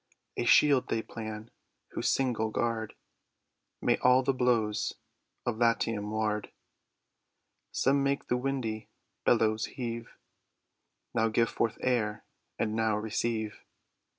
A 0.35 0.45
shield 0.45 0.87
they 0.89 1.03
plan, 1.03 1.51
whose 1.89 2.09
single 2.11 2.49
guard 2.49 2.95
May 3.83 3.97
all 3.97 4.23
the 4.23 4.33
blows 4.33 4.93
of 5.45 5.59
Latium 5.59 6.09
ward 6.09 6.49
Some 7.71 8.01
make 8.01 8.25
the 8.27 8.35
windy 8.35 8.89
bellows 9.25 9.65
heave, 9.77 10.09
Now 11.13 11.27
give 11.29 11.49
forth 11.51 11.77
air, 11.81 12.25
and 12.57 12.73
now 12.75 12.97
receive. 12.97 13.59